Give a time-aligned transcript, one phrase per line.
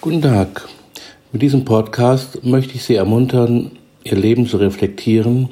[0.00, 0.68] Guten Tag.
[1.32, 3.72] Mit diesem Podcast möchte ich Sie ermuntern,
[4.04, 5.48] Ihr Leben zu reflektieren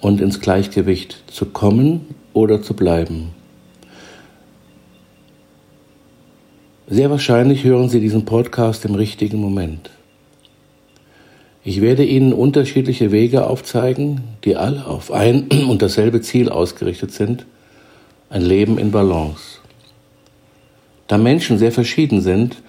[0.00, 3.30] und ins Gleichgewicht zu kommen oder zu bleiben.
[6.86, 9.90] Sehr wahrscheinlich hören Sie diesen Podcast im richtigen Moment.
[11.64, 17.44] Ich werde Ihnen unterschiedliche Wege aufzeigen, die alle auf ein und dasselbe Ziel ausgerichtet sind,
[18.30, 19.58] ein Leben in Balance.
[21.08, 22.62] Da Menschen sehr verschieden sind,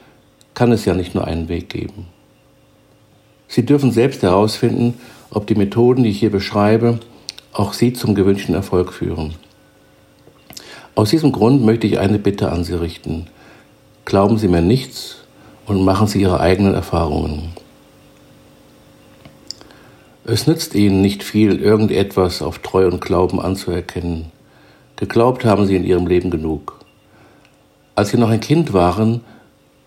[0.53, 2.07] kann es ja nicht nur einen Weg geben.
[3.47, 4.95] Sie dürfen selbst herausfinden,
[5.31, 6.99] ob die Methoden, die ich hier beschreibe,
[7.53, 9.35] auch Sie zum gewünschten Erfolg führen.
[10.95, 13.27] Aus diesem Grund möchte ich eine Bitte an Sie richten.
[14.05, 15.17] Glauben Sie mir nichts
[15.65, 17.53] und machen Sie Ihre eigenen Erfahrungen.
[20.25, 24.31] Es nützt Ihnen nicht viel, irgendetwas auf Treu und Glauben anzuerkennen.
[24.95, 26.79] Geglaubt haben Sie in Ihrem Leben genug.
[27.95, 29.21] Als Sie noch ein Kind waren,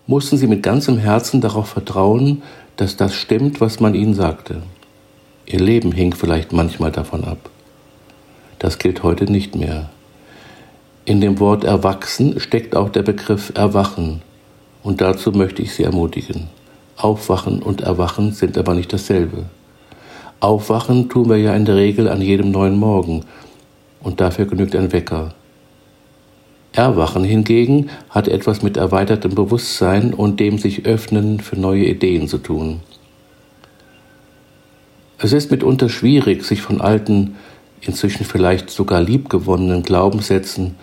[0.07, 2.41] mussten Sie mit ganzem Herzen darauf vertrauen,
[2.75, 4.61] dass das stimmt, was man Ihnen sagte.
[5.45, 7.49] Ihr Leben hing vielleicht manchmal davon ab.
[8.59, 9.89] Das gilt heute nicht mehr.
[11.05, 14.21] In dem Wort erwachsen steckt auch der Begriff erwachen.
[14.83, 16.47] Und dazu möchte ich Sie ermutigen.
[16.95, 19.45] Aufwachen und erwachen sind aber nicht dasselbe.
[20.39, 23.25] Aufwachen tun wir ja in der Regel an jedem neuen Morgen.
[24.01, 25.33] Und dafür genügt ein Wecker.
[26.73, 32.39] Erwachen hingegen hat etwas mit erweitertem Bewusstsein und dem sich öffnen für neue Ideen zu
[32.39, 32.81] tun.
[35.19, 37.35] Es ist mitunter schwierig, sich von alten,
[37.81, 40.75] inzwischen vielleicht sogar liebgewonnenen Glaubenssätzen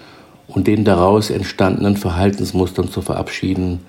[0.47, 3.81] und den daraus entstandenen Verhaltensmustern zu verabschieden,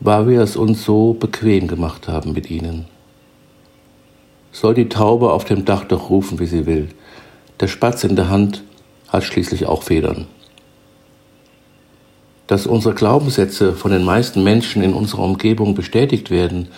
[0.00, 2.86] weil wir es uns so bequem gemacht haben mit ihnen.
[4.50, 6.88] Soll die Taube auf dem Dach doch rufen, wie sie will.
[7.60, 8.64] Der Spatz in der Hand
[9.08, 10.26] hat schließlich auch Federn.
[12.46, 16.68] Dass unsere Glaubenssätze von den meisten Menschen in unserer Umgebung bestätigt werden,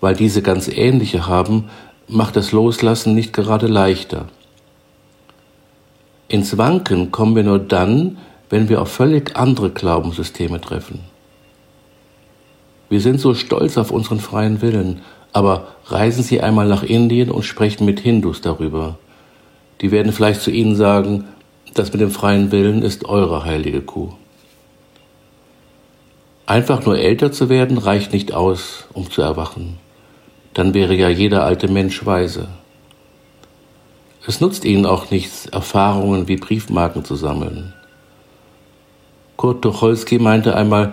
[0.00, 1.70] weil diese ganz ähnliche haben,
[2.08, 4.26] macht das Loslassen nicht gerade leichter.
[6.28, 8.18] Ins Wanken kommen wir nur dann,
[8.50, 11.00] wenn wir auf völlig andere Glaubenssysteme treffen.
[12.88, 15.00] Wir sind so stolz auf unseren freien Willen,
[15.32, 18.98] aber reisen Sie einmal nach Indien und sprechen mit Hindus darüber.
[19.80, 21.24] Die werden vielleicht zu Ihnen sagen,
[21.74, 24.12] das mit dem freien Willen ist eure heilige Kuh.
[26.46, 29.78] Einfach nur älter zu werden reicht nicht aus, um zu erwachen.
[30.52, 32.48] Dann wäre ja jeder alte Mensch weise.
[34.26, 37.72] Es nutzt ihnen auch nichts, Erfahrungen wie Briefmarken zu sammeln.
[39.36, 40.92] Kurt Tucholsky meinte einmal,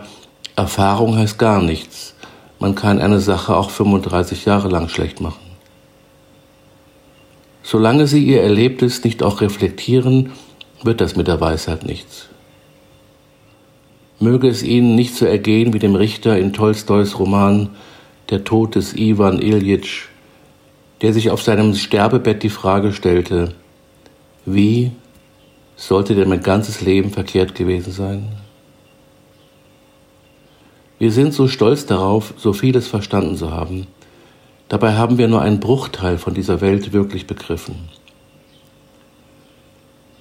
[0.56, 2.16] Erfahrung heißt gar nichts.
[2.60, 5.52] Man kann eine Sache auch 35 Jahre lang schlecht machen.
[7.62, 10.32] Solange Sie Ihr Erlebtes nicht auch reflektieren,
[10.84, 12.30] wird das mit der Weisheit nichts.
[14.22, 17.70] Möge es Ihnen nicht so ergehen wie dem Richter in Tolstois Roman
[18.30, 20.10] Der Tod des Iwan Iljitsch,
[21.02, 23.56] der sich auf seinem Sterbebett die Frage stellte,
[24.46, 24.92] wie
[25.76, 28.28] sollte denn mein ganzes Leben verkehrt gewesen sein?
[31.00, 33.88] Wir sind so stolz darauf, so vieles verstanden zu haben.
[34.70, 37.90] Dabei haben wir nur einen Bruchteil von dieser Welt wirklich begriffen.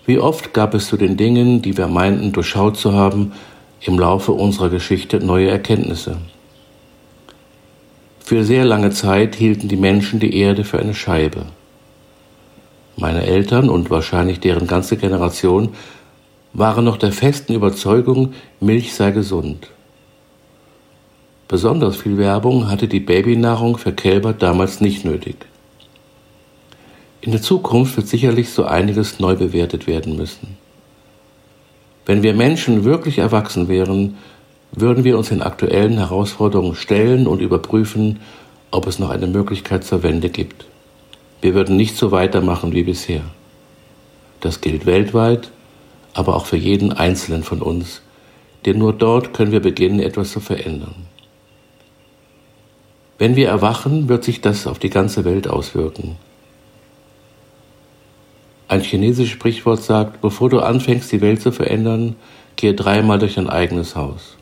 [0.06, 3.32] Wie oft gab es zu den Dingen, die wir meinten durchschaut zu haben,
[3.80, 6.18] im Laufe unserer Geschichte neue Erkenntnisse.
[8.20, 11.46] Für sehr lange Zeit hielten die Menschen die Erde für eine Scheibe.
[12.96, 15.70] Meine Eltern und wahrscheinlich deren ganze Generation
[16.52, 19.69] waren noch der festen Überzeugung, Milch sei gesund.
[21.48, 25.36] Besonders viel Werbung hatte die Babynahrung für Kälber damals nicht nötig.
[27.22, 30.50] In der Zukunft wird sicherlich so einiges neu bewertet werden müssen.
[32.10, 34.16] Wenn wir Menschen wirklich erwachsen wären,
[34.72, 38.19] würden wir uns den aktuellen Herausforderungen stellen und überprüfen,
[38.72, 40.65] ob es noch eine Möglichkeit zur Wende gibt.
[41.41, 43.20] Wir würden nicht so weitermachen wie bisher.
[44.41, 45.53] Das gilt weltweit,
[46.12, 48.03] aber auch für jeden Einzelnen von uns,
[48.66, 51.06] denn nur dort können wir beginnen, etwas zu verändern.
[53.19, 56.17] Wenn wir erwachen, wird sich das auf die ganze Welt auswirken.
[58.70, 62.14] Ein chinesisches Sprichwort sagt, bevor du anfängst, die Welt zu verändern,
[62.55, 64.37] gehe dreimal durch dein eigenes Haus.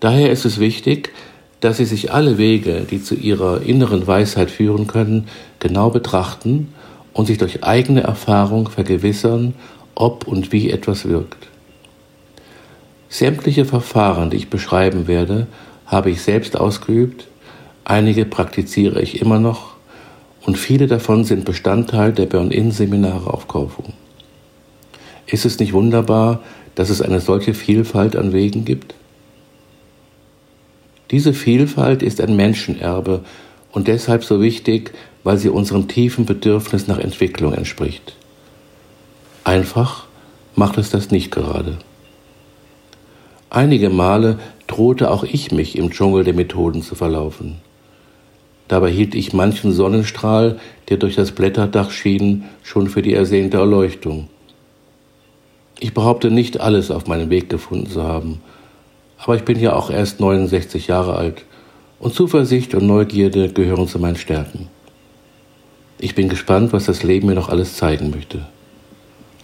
[0.00, 1.12] Daher ist es wichtig,
[1.60, 5.28] dass Sie sich alle Wege, die zu Ihrer inneren Weisheit führen können,
[5.58, 6.72] genau betrachten
[7.12, 9.52] und sich durch eigene Erfahrung vergewissern,
[9.94, 11.48] ob und wie etwas wirkt.
[13.10, 15.48] Sämtliche Verfahren, die ich beschreiben werde,
[15.84, 17.26] habe ich selbst ausgeübt,
[17.84, 19.74] einige praktiziere ich immer noch
[20.42, 23.82] und viele davon sind Bestandteil der Burn-In-Seminare auf Korfu.
[25.26, 26.40] Ist es nicht wunderbar,
[26.74, 28.94] dass es eine solche Vielfalt an Wegen gibt?
[31.10, 33.24] Diese Vielfalt ist ein Menschenerbe
[33.72, 34.92] und deshalb so wichtig,
[35.24, 38.14] weil sie unserem tiefen Bedürfnis nach Entwicklung entspricht.
[39.44, 40.06] Einfach
[40.54, 41.78] macht es das nicht gerade.
[43.50, 47.60] Einige Male drohte auch ich mich im Dschungel der Methoden zu verlaufen.
[48.70, 54.28] Dabei hielt ich manchen Sonnenstrahl, der durch das Blätterdach schien, schon für die ersehnte Erleuchtung.
[55.80, 58.40] Ich behaupte nicht alles auf meinem Weg gefunden zu haben,
[59.18, 61.44] aber ich bin ja auch erst 69 Jahre alt
[61.98, 64.68] und Zuversicht und Neugierde gehören zu meinen Stärken.
[65.98, 68.46] Ich bin gespannt, was das Leben mir noch alles zeigen möchte.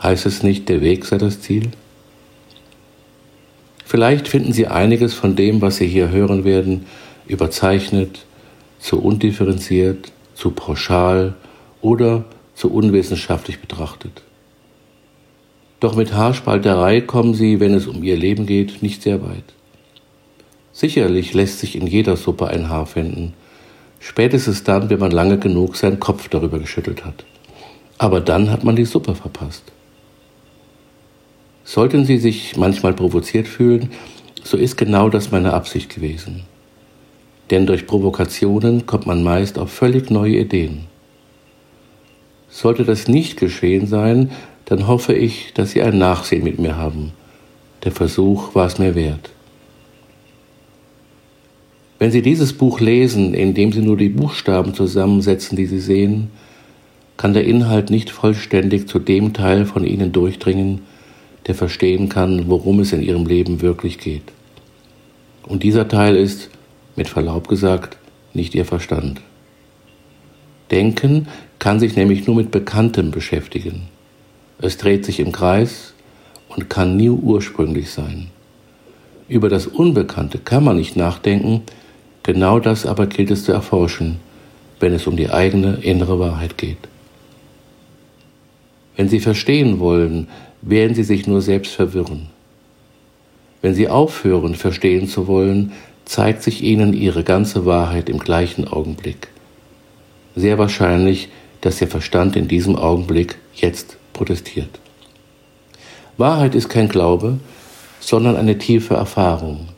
[0.01, 1.73] Heißt es nicht, der Weg sei das Ziel?
[3.85, 6.87] Vielleicht finden Sie einiges von dem, was Sie hier hören werden,
[7.27, 8.26] überzeichnet,
[8.79, 11.35] zu undifferenziert, zu pauschal
[11.81, 12.25] oder
[12.55, 14.23] zu unwissenschaftlich betrachtet.
[15.81, 19.45] Doch mit Haarspalterei kommen Sie, wenn es um Ihr Leben geht, nicht sehr weit.
[20.73, 23.35] Sicherlich lässt sich in jeder Suppe ein Haar finden,
[23.99, 27.25] spätestens dann, wenn man lange genug seinen Kopf darüber geschüttelt hat.
[27.99, 29.65] Aber dann hat man die Suppe verpasst.
[31.65, 33.91] Sollten Sie sich manchmal provoziert fühlen,
[34.45, 36.45] so ist genau das meine Absicht gewesen.
[37.51, 40.87] Denn durch Provokationen kommt man meist auf völlig neue Ideen.
[42.49, 44.31] Sollte das nicht geschehen sein,
[44.65, 47.13] dann hoffe ich, dass Sie ein Nachsehen mit mir haben.
[47.85, 49.31] Der Versuch war es mir wert.
[51.99, 56.31] Wenn Sie dieses Buch lesen, indem Sie nur die Buchstaben zusammensetzen, die Sie sehen,
[57.17, 60.83] kann der Inhalt nicht vollständig zu dem Teil von Ihnen durchdringen,
[61.47, 64.33] der verstehen kann, worum es in ihrem Leben wirklich geht.
[65.47, 66.51] Und dieser Teil ist,
[66.97, 67.99] mit Verlaub gesagt,
[68.35, 69.21] nicht ihr Verstand.
[70.71, 71.29] Denken
[71.59, 73.89] kann sich nämlich nur mit Bekanntem beschäftigen.
[74.59, 75.95] Es dreht sich im Kreis
[76.49, 78.29] und kann nie ursprünglich sein.
[79.29, 81.63] Über das Unbekannte kann man nicht nachdenken,
[82.23, 84.19] genau das aber gilt es zu erforschen,
[84.81, 86.79] wenn es um die eigene innere Wahrheit geht.
[88.97, 90.29] Wenn Sie verstehen wollen,
[90.63, 92.29] werden Sie sich nur selbst verwirren.
[93.63, 95.73] Wenn Sie aufhören, verstehen zu wollen,
[96.07, 99.29] zeigt sich Ihnen Ihre ganze Wahrheit im gleichen Augenblick.
[100.35, 101.29] Sehr wahrscheinlich,
[101.61, 104.81] dass Ihr Verstand in diesem Augenblick jetzt protestiert.
[106.17, 107.39] Wahrheit ist kein Glaube,
[108.01, 109.69] sondern eine tiefe Erfahrung.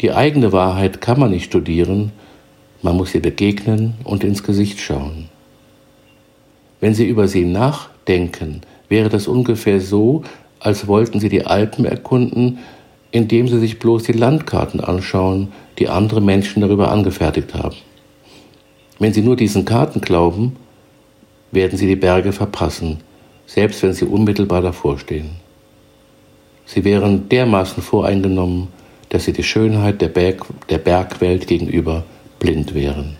[0.00, 2.12] Die eigene Wahrheit kann man nicht studieren,
[2.82, 5.28] man muss ihr begegnen und ins Gesicht schauen.
[6.80, 10.24] Wenn Sie über sie nachdenken, wäre das ungefähr so,
[10.58, 12.58] als wollten Sie die Alpen erkunden,
[13.12, 17.76] indem Sie sich bloß die Landkarten anschauen, die andere Menschen darüber angefertigt haben.
[18.98, 20.56] Wenn Sie nur diesen Karten glauben,
[21.52, 23.00] werden Sie die Berge verpassen,
[23.46, 25.30] selbst wenn Sie unmittelbar davor stehen.
[26.64, 28.68] Sie wären dermaßen voreingenommen,
[29.10, 32.04] dass Sie die Schönheit der, Berg, der Bergwelt gegenüber
[32.38, 33.16] blind wären.